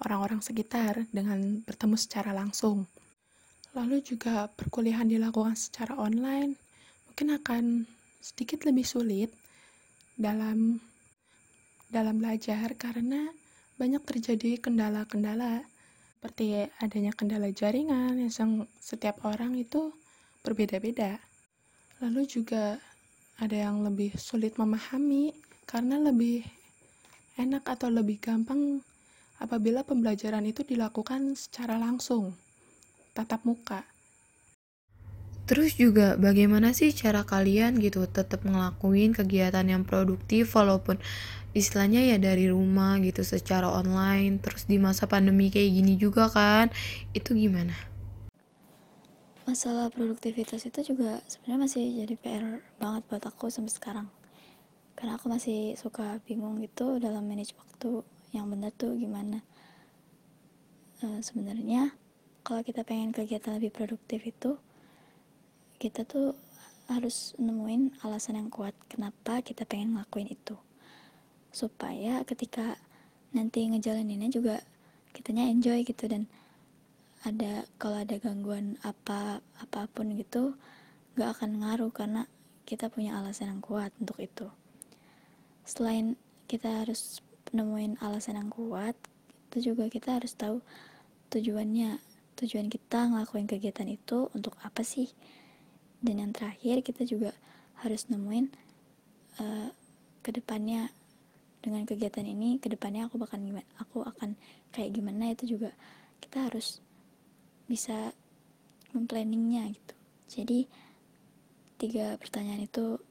orang-orang 0.05 0.41
sekitar 0.45 1.09
dengan 1.09 1.65
bertemu 1.65 1.97
secara 1.97 2.37
langsung. 2.37 2.85
Lalu 3.73 4.05
juga 4.05 4.45
perkuliahan 4.49 5.09
dilakukan 5.09 5.57
secara 5.57 5.97
online 5.97 6.53
mungkin 7.09 7.27
akan 7.33 7.63
sedikit 8.21 8.61
lebih 8.69 8.85
sulit 8.85 9.33
dalam 10.13 10.77
dalam 11.89 12.21
belajar 12.21 12.77
karena 12.77 13.25
banyak 13.77 14.05
terjadi 14.05 14.61
kendala-kendala 14.61 15.65
seperti 16.17 16.65
adanya 16.81 17.13
kendala 17.13 17.53
jaringan 17.53 18.17
yang 18.17 18.65
setiap 18.81 19.21
orang 19.21 19.53
itu 19.53 19.93
berbeda-beda. 20.41 21.21
Lalu 22.01 22.25
juga 22.25 22.81
ada 23.37 23.53
yang 23.53 23.85
lebih 23.85 24.17
sulit 24.17 24.57
memahami 24.57 25.29
karena 25.69 26.01
lebih 26.01 26.41
enak 27.37 27.61
atau 27.69 27.93
lebih 27.93 28.17
gampang 28.17 28.81
apabila 29.37 29.85
pembelajaran 29.85 30.41
itu 30.49 30.65
dilakukan 30.65 31.37
secara 31.37 31.77
langsung, 31.77 32.33
tatap 33.13 33.45
muka. 33.45 33.85
Terus 35.47 35.79
juga 35.79 36.19
bagaimana 36.19 36.75
sih 36.75 36.91
cara 36.91 37.23
kalian 37.23 37.79
gitu 37.79 38.03
tetap 38.03 38.43
ngelakuin 38.43 39.15
kegiatan 39.15 39.63
yang 39.63 39.87
produktif 39.87 40.51
walaupun 40.51 40.99
istilahnya 41.55 42.03
ya 42.03 42.19
dari 42.19 42.51
rumah 42.51 42.99
gitu 42.99 43.23
secara 43.23 43.71
online 43.71 44.43
terus 44.43 44.67
di 44.67 44.75
masa 44.75 45.07
pandemi 45.07 45.47
kayak 45.47 45.71
gini 45.71 45.95
juga 45.95 46.27
kan? 46.27 46.67
Itu 47.15 47.31
gimana? 47.31 47.71
Masalah 49.47 49.87
produktivitas 49.87 50.67
itu 50.67 50.91
juga 50.91 51.23
sebenarnya 51.31 51.63
masih 51.63 51.83
jadi 52.03 52.15
PR 52.19 52.45
banget 52.75 53.07
buat 53.07 53.23
aku 53.23 53.47
sampai 53.47 53.71
sekarang. 53.71 54.07
Karena 54.99 55.15
aku 55.15 55.31
masih 55.31 55.79
suka 55.79 56.19
bingung 56.27 56.59
gitu 56.59 56.99
dalam 56.99 57.23
manage 57.23 57.55
waktu 57.55 58.03
yang 58.35 58.51
benar 58.51 58.75
tuh 58.75 58.99
gimana. 58.99 59.39
E, 60.99 61.23
sebenarnya 61.23 61.95
kalau 62.43 62.59
kita 62.67 62.83
pengen 62.83 63.15
kegiatan 63.15 63.55
lebih 63.55 63.71
produktif 63.71 64.27
itu 64.27 64.59
kita 65.77 66.05
tuh 66.05 66.33
harus 66.87 67.35
nemuin 67.35 67.99
alasan 68.01 68.39
yang 68.39 68.49
kuat 68.49 68.73
kenapa 68.87 69.43
kita 69.43 69.67
pengen 69.67 69.93
ngelakuin 69.93 70.31
itu. 70.31 70.55
Supaya 71.53 72.23
ketika 72.23 72.79
nanti 73.35 73.67
ngejalaninnya 73.67 74.31
juga 74.31 74.63
kitanya 75.11 75.51
enjoy 75.51 75.83
gitu 75.83 76.07
dan 76.07 76.25
ada 77.25 77.65
kalau 77.81 78.01
ada 78.01 78.15
gangguan 78.21 78.77
apa 78.85 79.41
apa 79.57 79.89
pun 79.89 80.13
gitu 80.15 80.53
gak 81.17 81.41
akan 81.41 81.65
ngaruh 81.65 81.89
karena 81.89 82.29
kita 82.63 82.87
punya 82.93 83.17
alasan 83.17 83.51
yang 83.51 83.61
kuat 83.61 83.91
untuk 83.99 84.21
itu. 84.21 84.47
Selain 85.67 86.15
kita 86.47 86.85
harus 86.85 87.19
nemuin 87.51 87.99
alasan 87.99 88.39
yang 88.39 88.51
kuat 88.53 88.95
itu 89.51 89.73
juga 89.73 89.91
kita 89.91 90.19
harus 90.19 90.33
tahu 90.33 90.63
tujuannya. 91.33 91.99
Tujuan 92.37 92.69
kita 92.69 93.09
ngelakuin 93.09 93.49
kegiatan 93.49 93.89
itu 93.89 94.29
untuk 94.29 94.53
apa 94.61 94.85
sih 94.85 95.09
dan 96.07 96.23
yang 96.23 96.31
terakhir 96.31 96.79
kita 96.87 97.03
juga 97.03 97.35
harus 97.83 98.07
nemuin 98.07 98.47
uh, 99.43 99.75
ke 100.23 100.31
depannya 100.31 100.87
dengan 101.59 101.83
kegiatan 101.83 102.23
ini 102.23 102.63
ke 102.63 102.71
depannya 102.71 103.11
aku 103.11 103.19
bakal 103.19 103.35
gimana 103.43 103.67
aku 103.75 104.07
akan 104.07 104.39
kayak 104.71 104.95
gimana 104.95 105.35
itu 105.35 105.59
juga 105.59 105.75
kita 106.23 106.47
harus 106.47 106.79
bisa 107.67 108.15
memplanningnya 108.95 109.67
gitu. 109.75 109.93
Jadi 110.31 110.59
tiga 111.75 112.15
pertanyaan 112.15 112.63
itu 112.63 113.03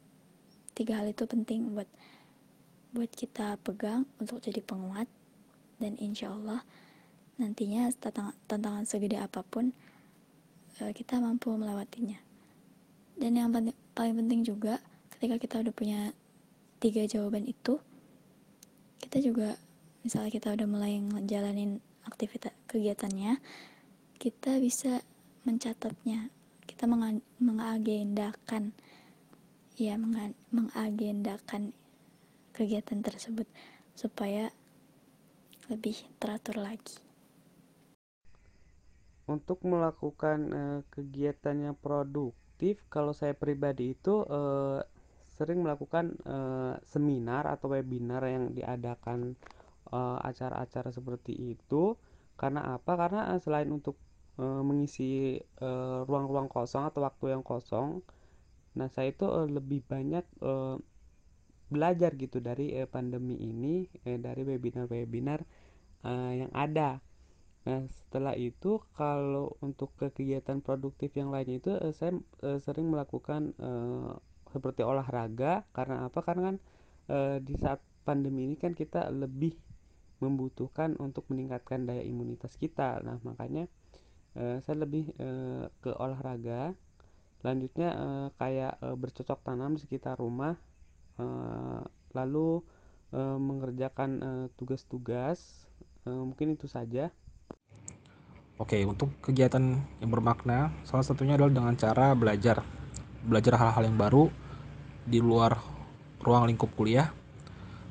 tiga 0.73 1.05
hal 1.05 1.13
itu 1.13 1.29
penting 1.29 1.77
buat 1.77 1.89
buat 2.97 3.13
kita 3.13 3.61
pegang 3.61 4.09
untuk 4.17 4.41
jadi 4.41 4.65
penguat. 4.65 5.05
Dan 5.77 6.01
insya 6.01 6.33
Allah 6.33 6.65
nantinya 7.37 7.93
tantangan, 8.01 8.33
tantangan 8.49 8.89
segede 8.89 9.21
apa 9.21 9.45
pun 9.45 9.77
uh, 10.81 10.93
kita 10.97 11.21
mampu 11.21 11.53
melewatinya 11.53 12.17
dan 13.27 13.35
yang 13.35 13.51
paling 13.99 14.15
penting 14.23 14.47
juga 14.47 14.79
ketika 15.19 15.35
kita 15.43 15.55
udah 15.67 15.75
punya 15.75 16.01
tiga 16.79 17.03
jawaban 17.11 17.43
itu 17.43 17.83
kita 19.03 19.19
juga 19.19 19.59
misalnya 20.07 20.31
kita 20.31 20.55
udah 20.55 20.67
mulai 20.71 21.03
ngejalanin 21.03 21.83
aktivitas 22.07 22.55
kegiatannya 22.71 23.43
kita 24.17 24.57
bisa 24.57 25.05
mencatatnya. 25.45 26.33
Kita 26.67 26.89
mengagendakan 27.39 28.75
ya 29.77 30.01
mengagendakan 30.51 31.77
kegiatan 32.57 33.05
tersebut 33.05 33.45
supaya 33.93 34.49
lebih 35.69 36.01
teratur 36.17 36.59
lagi. 36.59 36.97
Untuk 39.29 39.61
melakukan 39.67 40.39
uh, 40.55 40.81
kegiatannya 40.91 41.75
produk 41.77 42.33
aktif 42.57 42.81
kalau 42.89 43.13
saya 43.13 43.37
pribadi 43.37 43.93
itu 43.93 44.25
eh, 44.33 44.81
sering 45.37 45.61
melakukan 45.61 46.17
eh, 46.25 46.75
seminar 46.89 47.45
atau 47.45 47.69
webinar 47.69 48.25
yang 48.25 48.57
diadakan 48.57 49.37
eh, 49.93 50.19
acara-acara 50.25 50.89
seperti 50.89 51.53
itu. 51.53 52.01
Karena 52.41 52.81
apa? 52.81 52.97
Karena 52.97 53.37
eh, 53.37 53.41
selain 53.45 53.69
untuk 53.69 54.01
eh, 54.41 54.63
mengisi 54.65 55.37
eh, 55.37 55.99
ruang-ruang 56.09 56.49
kosong 56.49 56.89
atau 56.89 57.05
waktu 57.05 57.37
yang 57.37 57.45
kosong 57.45 58.01
nah 58.77 58.89
saya 58.93 59.09
itu 59.09 59.25
eh, 59.25 59.49
lebih 59.49 59.81
banyak 59.89 60.25
eh, 60.45 60.77
belajar 61.73 62.13
gitu 62.15 62.39
dari 62.45 62.77
eh, 62.77 62.85
pandemi 62.85 63.41
ini 63.41 63.89
eh, 64.05 64.21
dari 64.21 64.45
webinar-webinar 64.45 65.41
eh, 66.05 66.33
yang 66.45 66.53
ada 66.53 67.01
Nah, 67.67 67.83
setelah 67.91 68.39
itu 68.39 68.79
kalau 68.95 69.59
untuk 69.59 69.91
kegiatan 69.99 70.63
produktif 70.63 71.11
yang 71.19 71.35
lainnya 71.35 71.59
itu 71.59 71.71
eh, 71.75 71.91
saya 71.91 72.15
eh, 72.47 72.59
sering 72.63 72.87
melakukan 72.95 73.59
eh, 73.59 74.11
seperti 74.55 74.87
olahraga 74.87 75.67
karena 75.75 76.07
apa? 76.07 76.23
Karena 76.23 76.43
kan 76.55 76.57
eh, 77.11 77.37
di 77.43 77.55
saat 77.59 77.83
pandemi 78.07 78.47
ini 78.47 78.55
kan 78.55 78.71
kita 78.71 79.11
lebih 79.11 79.59
membutuhkan 80.23 80.95
untuk 81.03 81.27
meningkatkan 81.29 81.85
daya 81.85 82.07
imunitas 82.07 82.55
kita. 82.55 83.03
Nah, 83.03 83.19
makanya 83.27 83.67
eh, 84.39 84.63
saya 84.63 84.87
lebih 84.87 85.11
eh, 85.19 85.67
ke 85.83 85.91
olahraga. 85.91 86.71
Lanjutnya 87.45 87.91
kayak 88.43 88.83
bercocok 88.99 89.39
tanam 89.47 89.79
di 89.79 89.81
sekitar 89.87 90.19
rumah. 90.19 90.59
Lalu 92.11 92.59
mengerjakan 93.15 94.19
tugas-tugas. 94.59 95.71
Mungkin 96.11 96.59
itu 96.59 96.67
saja. 96.67 97.15
Oke, 98.57 98.81
untuk 98.89 99.13
kegiatan 99.21 99.61
yang 100.01 100.09
bermakna, 100.09 100.73
salah 100.89 101.05
satunya 101.05 101.37
adalah 101.37 101.53
dengan 101.53 101.77
cara 101.77 102.17
belajar. 102.17 102.65
Belajar 103.21 103.61
hal-hal 103.61 103.85
yang 103.85 104.01
baru 104.01 104.33
di 105.05 105.21
luar 105.21 105.61
ruang 106.25 106.49
lingkup 106.49 106.73
kuliah. 106.73 107.13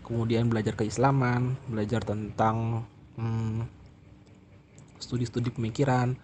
Kemudian 0.01 0.49
belajar 0.49 0.73
keislaman, 0.73 1.53
belajar 1.69 2.01
tentang 2.01 2.81
hmm, 3.13 3.61
studi-studi 4.97 5.53
pemikiran, 5.53 6.17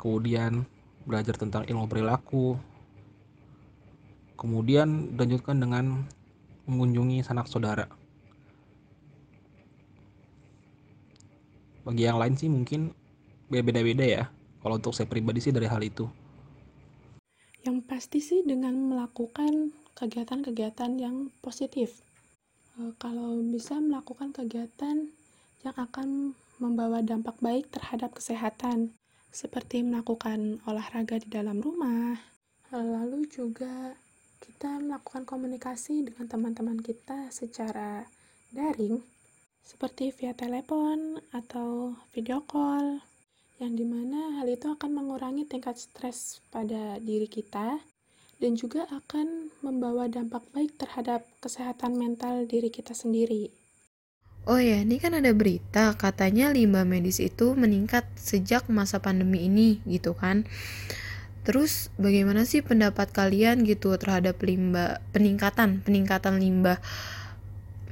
kemudian 0.00 0.64
belajar 1.04 1.36
tentang 1.36 1.68
ilmu 1.68 1.84
perilaku. 1.84 2.56
Kemudian 4.40 5.12
dilanjutkan 5.12 5.60
dengan 5.60 6.08
mengunjungi 6.64 7.20
sanak 7.20 7.52
saudara. 7.52 7.84
Bagi 11.84 12.08
yang 12.08 12.16
lain 12.16 12.32
sih 12.40 12.48
mungkin 12.48 13.03
beda-beda 13.48 14.04
ya. 14.04 14.24
Kalau 14.64 14.80
untuk 14.80 14.96
saya 14.96 15.08
pribadi 15.08 15.44
sih 15.44 15.52
dari 15.52 15.68
hal 15.68 15.80
itu. 15.84 16.08
Yang 17.64 17.78
pasti 17.88 18.18
sih 18.20 18.40
dengan 18.44 18.76
melakukan 18.76 19.72
kegiatan-kegiatan 19.96 21.00
yang 21.00 21.32
positif. 21.44 22.00
E, 22.76 22.92
kalau 22.96 23.40
bisa 23.44 23.76
melakukan 23.80 24.32
kegiatan 24.32 25.12
yang 25.64 25.76
akan 25.76 26.36
membawa 26.60 27.00
dampak 27.00 27.36
baik 27.40 27.72
terhadap 27.72 28.16
kesehatan 28.16 28.92
seperti 29.34 29.82
melakukan 29.82 30.62
olahraga 30.70 31.18
di 31.18 31.26
dalam 31.26 31.58
rumah 31.58 32.14
lalu 32.82 33.30
juga 33.30 33.94
kita 34.42 34.82
melakukan 34.82 35.22
komunikasi 35.22 36.10
dengan 36.10 36.26
teman-teman 36.26 36.78
kita 36.82 37.30
secara 37.30 38.02
daring 38.50 38.98
seperti 39.62 40.10
via 40.10 40.34
telepon 40.34 41.22
atau 41.30 41.94
video 42.10 42.42
call 42.42 42.98
yang 43.62 43.78
di 43.78 43.86
mana 43.86 44.40
hal 44.40 44.50
itu 44.50 44.66
akan 44.66 44.90
mengurangi 44.90 45.46
tingkat 45.46 45.78
stres 45.78 46.42
pada 46.50 46.98
diri 46.98 47.30
kita 47.30 47.78
dan 48.42 48.52
juga 48.58 48.84
akan 48.90 49.54
membawa 49.62 50.10
dampak 50.10 50.42
baik 50.50 50.74
terhadap 50.74 51.22
kesehatan 51.38 51.94
mental 51.94 52.44
diri 52.50 52.68
kita 52.68 52.92
sendiri. 52.92 53.54
Oh 54.44 54.60
ya, 54.60 54.84
ini 54.84 55.00
kan 55.00 55.16
ada 55.16 55.32
berita 55.32 55.96
katanya 55.96 56.52
limbah 56.52 56.84
medis 56.84 57.16
itu 57.16 57.56
meningkat 57.56 58.04
sejak 58.20 58.68
masa 58.68 59.00
pandemi 59.00 59.48
ini 59.48 59.80
gitu 59.88 60.12
kan. 60.12 60.44
Terus 61.48 61.88
bagaimana 61.96 62.44
sih 62.44 62.60
pendapat 62.60 63.08
kalian 63.12 63.64
gitu 63.64 63.96
terhadap 63.96 64.36
limbah 64.44 65.00
peningkatan 65.16 65.80
peningkatan 65.80 66.40
limbah 66.40 66.80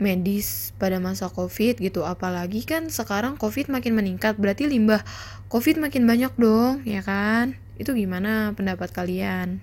medis 0.03 0.75
pada 0.83 0.99
masa 0.99 1.31
Covid 1.31 1.79
gitu. 1.79 2.03
Apalagi 2.03 2.67
kan 2.67 2.91
sekarang 2.91 3.39
Covid 3.39 3.71
makin 3.71 3.95
meningkat, 3.95 4.35
berarti 4.35 4.67
limbah 4.67 5.07
Covid 5.47 5.79
makin 5.79 6.03
banyak 6.03 6.35
dong, 6.35 6.83
ya 6.83 7.07
kan? 7.07 7.55
Itu 7.79 7.95
gimana 7.95 8.51
pendapat 8.59 8.91
kalian? 8.91 9.63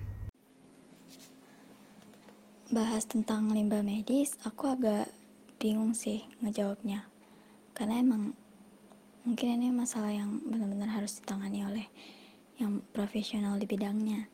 Bahas 2.72 3.04
tentang 3.04 3.52
limbah 3.52 3.84
medis, 3.84 4.40
aku 4.46 4.72
agak 4.72 5.12
bingung 5.60 5.92
sih 5.92 6.24
ngejawabnya. 6.40 7.04
Karena 7.76 8.00
emang 8.00 8.32
mungkin 9.28 9.60
ini 9.60 9.68
masalah 9.68 10.08
yang 10.08 10.40
benar-benar 10.48 10.88
harus 10.88 11.20
ditangani 11.20 11.60
oleh 11.68 11.86
yang 12.56 12.80
profesional 12.92 13.56
di 13.60 13.68
bidangnya. 13.68 14.28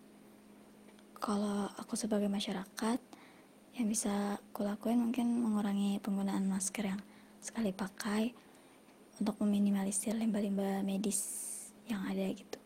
Kalau 1.17 1.71
aku 1.79 1.97
sebagai 1.97 2.29
masyarakat, 2.29 2.99
yang 3.77 3.93
bisa 3.93 4.41
kulakuin 4.57 4.97
mungkin 4.97 5.37
mengurangi 5.37 6.01
penggunaan 6.01 6.49
masker 6.49 6.97
yang 6.97 7.01
sekali 7.45 7.77
pakai 7.77 8.33
untuk 9.21 9.37
meminimalisir 9.45 10.17
limbah-limbah 10.17 10.81
medis 10.81 11.21
yang 11.85 12.01
ada 12.09 12.25
gitu. 12.33 12.59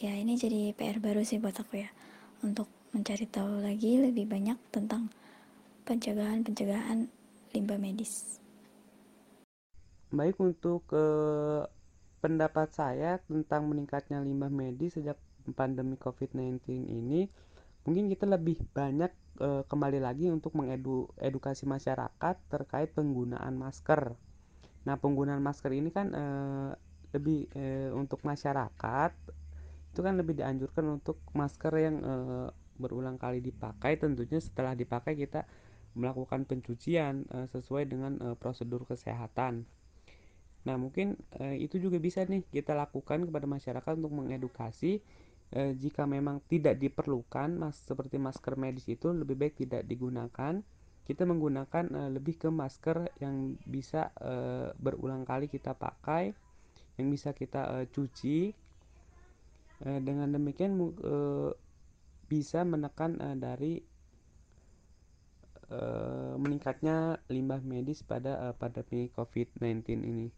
Ya 0.00 0.16
ini 0.16 0.40
jadi 0.40 0.72
PR 0.72 0.98
baru 0.98 1.22
sih 1.22 1.38
buat 1.38 1.54
aku 1.54 1.84
ya 1.84 1.92
untuk 2.40 2.66
mencari 2.96 3.28
tahu 3.28 3.60
lagi 3.62 4.00
lebih 4.00 4.26
banyak 4.26 4.58
tentang 4.72 5.12
pencegahan-pencegahan 5.84 7.06
limbah 7.52 7.78
medis. 7.78 8.40
Baik 10.12 10.40
untuk 10.40 10.84
uh, 10.92 11.64
pendapat 12.24 12.72
saya 12.72 13.20
tentang 13.28 13.68
meningkatnya 13.68 14.20
limbah 14.20 14.52
medis 14.52 14.96
sejak 14.96 15.16
pandemi 15.56 15.96
COVID-19 16.00 16.60
ini 16.88 17.28
mungkin 17.82 18.06
kita 18.12 18.26
lebih 18.26 18.62
banyak 18.74 19.10
kembali 19.40 19.98
lagi 19.98 20.28
untuk 20.28 20.52
mengedukasi 20.54 21.64
masyarakat 21.64 22.36
terkait 22.52 22.92
penggunaan 22.92 23.56
masker. 23.56 24.14
Nah, 24.82 24.98
penggunaan 24.98 25.40
masker 25.40 25.70
ini 25.72 25.94
kan 25.94 26.10
e, 26.10 26.24
lebih 27.14 27.46
e, 27.54 27.90
untuk 27.94 28.20
masyarakat 28.26 29.12
itu 29.92 30.00
kan 30.00 30.14
lebih 30.16 30.40
dianjurkan 30.40 31.00
untuk 31.00 31.22
masker 31.36 31.72
yang 31.78 31.96
e, 32.02 32.14
berulang 32.80 33.20
kali 33.20 33.38
dipakai. 33.38 33.94
Tentunya 34.00 34.42
setelah 34.42 34.74
dipakai 34.74 35.14
kita 35.14 35.46
melakukan 35.94 36.48
pencucian 36.48 37.28
e, 37.30 37.46
sesuai 37.46 37.86
dengan 37.86 38.18
e, 38.18 38.28
prosedur 38.34 38.82
kesehatan. 38.88 39.68
Nah, 40.66 40.76
mungkin 40.78 41.14
e, 41.38 41.62
itu 41.62 41.78
juga 41.78 42.02
bisa 42.02 42.26
nih 42.26 42.42
kita 42.50 42.74
lakukan 42.74 43.22
kepada 43.28 43.46
masyarakat 43.46 43.92
untuk 43.98 44.14
mengedukasi 44.18 45.04
e, 45.52 45.76
jika 45.76 46.08
memang 46.08 46.40
tidak 46.48 46.80
diperlukan 46.80 47.60
mas 47.60 47.76
seperti 47.84 48.16
masker 48.16 48.56
medis 48.56 48.88
itu 48.88 49.12
lebih 49.12 49.36
baik 49.36 49.54
tidak 49.60 49.84
digunakan 49.84 50.64
kita 51.04 51.22
menggunakan 51.28 51.84
e, 51.92 52.00
lebih 52.16 52.40
ke 52.40 52.48
masker 52.48 53.12
yang 53.20 53.60
bisa 53.68 54.10
e, 54.16 54.32
berulang 54.80 55.28
kali 55.28 55.46
kita 55.46 55.76
pakai 55.76 56.32
yang 56.96 57.08
bisa 57.12 57.36
kita 57.36 57.68
e, 57.68 57.76
cuci 57.92 58.38
e, 59.84 59.88
dengan 60.00 60.32
demikian 60.32 60.72
e, 60.80 61.16
bisa 62.26 62.64
menekan 62.64 63.20
e, 63.20 63.28
dari 63.36 63.74
e, 65.68 65.80
meningkatnya 66.40 67.20
limbah 67.28 67.60
medis 67.60 68.00
pada 68.00 68.40
e, 68.40 68.46
pandemi 68.56 69.12
COVID-19 69.12 69.84
ini. 70.00 70.28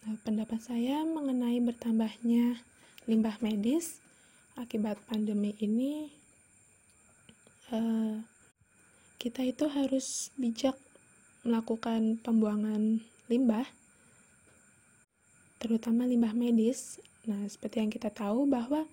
Nah, 0.00 0.16
pendapat 0.24 0.60
saya 0.64 1.04
mengenai 1.04 1.60
bertambahnya 1.60 2.56
limbah 3.10 3.34
medis 3.42 3.98
akibat 4.54 4.94
pandemi 5.10 5.58
ini 5.58 6.06
uh, 7.74 8.22
kita 9.18 9.42
itu 9.42 9.66
harus 9.66 10.30
bijak 10.38 10.78
melakukan 11.42 12.22
pembuangan 12.22 13.02
limbah 13.26 13.66
terutama 15.58 16.06
limbah 16.06 16.32
medis. 16.32 17.02
Nah 17.26 17.50
seperti 17.50 17.82
yang 17.82 17.90
kita 17.90 18.14
tahu 18.14 18.46
bahwa 18.46 18.86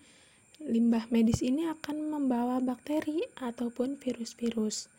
limbah 0.66 1.06
medis 1.14 1.46
ini 1.46 1.70
akan 1.70 2.10
membawa 2.10 2.58
bakteri 2.58 3.22
ataupun 3.38 4.02
virus-virus 4.02 4.90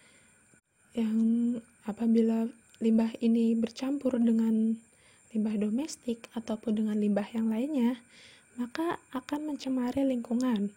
yang 0.94 1.58
apabila 1.90 2.46
limbah 2.78 3.10
ini 3.18 3.58
bercampur 3.58 4.14
dengan 4.22 4.78
limbah 5.34 5.56
domestik 5.58 6.30
ataupun 6.38 6.80
dengan 6.86 6.96
limbah 6.96 7.26
yang 7.34 7.50
lainnya 7.50 7.98
maka 8.58 8.98
akan 9.14 9.54
mencemari 9.54 10.02
lingkungan, 10.02 10.74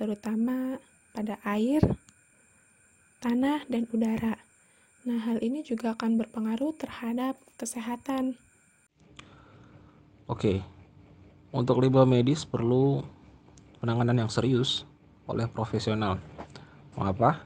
terutama 0.00 0.80
pada 1.12 1.36
air, 1.44 1.84
tanah, 3.20 3.68
dan 3.68 3.84
udara. 3.92 4.40
Nah, 5.04 5.20
hal 5.20 5.44
ini 5.44 5.60
juga 5.60 5.92
akan 5.92 6.16
berpengaruh 6.24 6.72
terhadap 6.80 7.36
kesehatan. 7.60 8.40
Oke, 10.24 10.64
untuk 11.52 11.84
limbah 11.84 12.08
medis 12.08 12.48
perlu 12.48 13.04
penanganan 13.80 14.24
yang 14.24 14.32
serius 14.32 14.88
oleh 15.28 15.44
profesional. 15.44 16.16
Mengapa? 16.96 17.44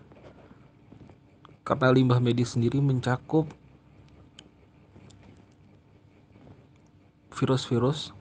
Karena 1.67 1.91
limbah 1.91 2.23
medis 2.23 2.55
sendiri 2.55 2.79
mencakup 2.79 3.51
virus-virus 7.35 8.15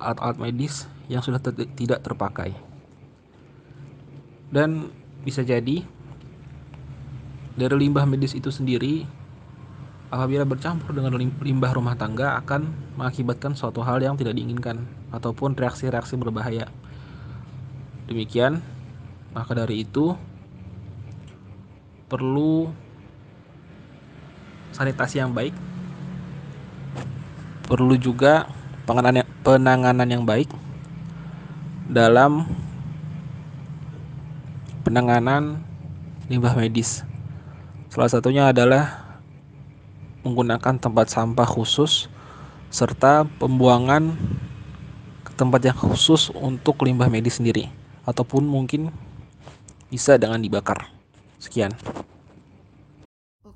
alat-alat 0.00 0.40
medis 0.40 0.88
yang 1.06 1.20
sudah 1.20 1.38
ter 1.38 1.52
tidak 1.76 2.00
terpakai. 2.00 2.56
Dan 4.50 4.90
bisa 5.22 5.44
jadi 5.46 5.84
dari 7.54 7.76
limbah 7.76 8.08
medis 8.08 8.32
itu 8.32 8.48
sendiri 8.48 9.04
apabila 10.10 10.42
bercampur 10.42 10.90
dengan 10.90 11.14
limbah 11.20 11.70
rumah 11.70 11.94
tangga 11.94 12.34
akan 12.42 12.66
mengakibatkan 12.98 13.54
suatu 13.54 13.84
hal 13.86 14.02
yang 14.02 14.18
tidak 14.18 14.34
diinginkan 14.34 14.82
ataupun 15.14 15.54
reaksi-reaksi 15.54 16.18
berbahaya. 16.18 16.66
Demikian, 18.10 18.58
maka 19.30 19.54
dari 19.54 19.86
itu 19.86 20.18
perlu 22.10 22.74
sanitasi 24.74 25.22
yang 25.22 25.30
baik. 25.30 25.54
Perlu 27.70 27.94
juga 27.94 28.50
penanganan 28.82 29.29
penanganan 29.40 30.08
yang 30.08 30.24
baik 30.28 30.52
dalam 31.88 32.44
penanganan 34.84 35.64
limbah 36.28 36.54
medis. 36.54 37.02
Salah 37.90 38.06
satunya 38.06 38.52
adalah 38.52 39.18
menggunakan 40.22 40.78
tempat 40.78 41.10
sampah 41.10 41.48
khusus 41.48 42.06
serta 42.70 43.26
pembuangan 43.40 44.14
ke 45.26 45.32
tempat 45.34 45.60
yang 45.66 45.78
khusus 45.78 46.30
untuk 46.30 46.86
limbah 46.86 47.10
medis 47.10 47.42
sendiri 47.42 47.66
ataupun 48.06 48.46
mungkin 48.46 48.94
bisa 49.90 50.14
dengan 50.14 50.38
dibakar. 50.38 50.86
Sekian. 51.42 51.74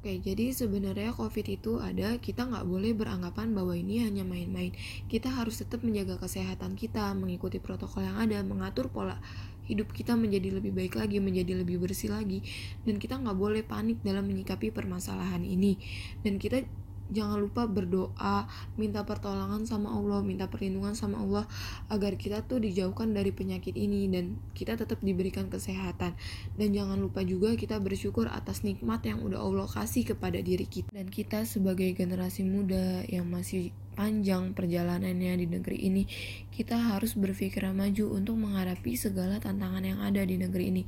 Oke, 0.04 0.20
jadi 0.20 0.52
sebenarnya 0.52 1.16
COVID 1.16 1.46
itu 1.48 1.80
ada, 1.80 2.20
kita 2.20 2.44
nggak 2.44 2.68
boleh 2.68 2.92
beranggapan 2.92 3.56
bahwa 3.56 3.72
ini 3.72 4.04
hanya 4.04 4.20
main-main. 4.20 4.76
Kita 5.08 5.32
harus 5.32 5.64
tetap 5.64 5.80
menjaga 5.80 6.20
kesehatan 6.20 6.76
kita, 6.76 7.16
mengikuti 7.16 7.56
protokol 7.56 8.04
yang 8.04 8.20
ada, 8.20 8.36
mengatur 8.44 8.92
pola 8.92 9.16
hidup 9.64 9.96
kita 9.96 10.12
menjadi 10.12 10.60
lebih 10.60 10.76
baik 10.76 11.00
lagi, 11.00 11.24
menjadi 11.24 11.56
lebih 11.56 11.80
bersih 11.80 12.12
lagi, 12.12 12.44
dan 12.84 13.00
kita 13.00 13.16
nggak 13.16 13.32
boleh 13.32 13.64
panik 13.64 13.96
dalam 14.04 14.28
menyikapi 14.28 14.76
permasalahan 14.76 15.40
ini. 15.40 15.80
Dan 16.20 16.36
kita 16.36 16.68
jangan 17.14 17.38
lupa 17.38 17.70
berdoa, 17.70 18.50
minta 18.74 19.06
pertolongan 19.06 19.64
sama 19.64 19.94
Allah, 19.94 20.20
minta 20.26 20.50
perlindungan 20.50 20.98
sama 20.98 21.22
Allah 21.22 21.46
agar 21.88 22.18
kita 22.18 22.42
tuh 22.44 22.58
dijauhkan 22.58 23.14
dari 23.14 23.30
penyakit 23.30 23.78
ini 23.78 24.10
dan 24.10 24.36
kita 24.52 24.74
tetap 24.74 24.98
diberikan 25.00 25.46
kesehatan. 25.46 26.18
Dan 26.58 26.74
jangan 26.74 26.98
lupa 26.98 27.22
juga 27.22 27.54
kita 27.54 27.78
bersyukur 27.78 28.26
atas 28.26 28.66
nikmat 28.66 29.06
yang 29.06 29.22
udah 29.22 29.38
Allah 29.38 29.70
kasih 29.70 30.02
kepada 30.12 30.42
diri 30.42 30.66
kita. 30.66 30.90
Dan 30.90 31.06
kita 31.06 31.46
sebagai 31.46 31.86
generasi 31.94 32.42
muda 32.42 33.06
yang 33.06 33.30
masih 33.30 33.70
panjang 33.94 34.52
perjalanannya 34.52 35.38
di 35.38 35.46
negeri 35.46 35.78
ini, 35.86 36.02
kita 36.50 36.74
harus 36.74 37.14
berpikir 37.14 37.62
maju 37.70 38.18
untuk 38.18 38.34
menghadapi 38.36 38.98
segala 38.98 39.38
tantangan 39.38 39.86
yang 39.86 40.02
ada 40.02 40.20
di 40.26 40.36
negeri 40.36 40.74
ini. 40.74 40.82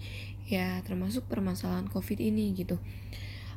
Ya, 0.51 0.83
termasuk 0.83 1.31
permasalahan 1.31 1.87
Covid 1.87 2.19
ini 2.19 2.51
gitu. 2.53 2.83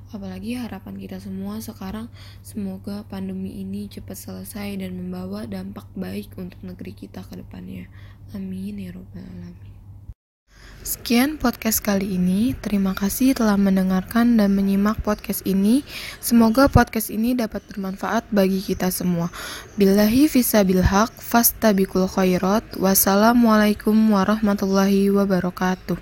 Apalagi 0.09 0.57
harapan 0.57 0.97
kita 0.97 1.21
semua 1.21 1.61
sekarang 1.61 2.09
semoga 2.41 3.05
pandemi 3.05 3.61
ini 3.61 3.85
cepat 3.85 4.17
selesai 4.17 4.81
dan 4.81 4.97
membawa 4.97 5.45
dampak 5.45 5.85
baik 5.93 6.33
untuk 6.33 6.57
negeri 6.65 6.97
kita 6.97 7.21
ke 7.21 7.37
depannya. 7.37 7.85
Amin 8.33 8.81
ya 8.81 8.89
robbal 8.89 9.21
alamin. 9.21 9.69
Sekian 10.79 11.35
podcast 11.35 11.83
kali 11.83 12.17
ini. 12.17 12.55
Terima 12.55 12.95
kasih 12.95 13.35
telah 13.35 13.59
mendengarkan 13.59 14.39
dan 14.39 14.55
menyimak 14.55 14.97
podcast 15.03 15.43
ini. 15.43 15.83
Semoga 16.23 16.71
podcast 16.71 17.11
ini 17.11 17.35
dapat 17.35 17.61
bermanfaat 17.67 18.31
bagi 18.31 18.63
kita 18.63 18.87
semua. 18.87 19.27
Billahi 19.75 20.31
fisabilhaq, 20.31 21.13
fastabikul 21.19 22.07
khairat. 22.07 22.79
Wassalamualaikum 22.79 23.93
warahmatullahi 23.93 25.11
wabarakatuh. 25.11 25.99